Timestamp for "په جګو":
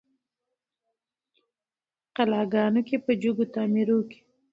3.05-3.45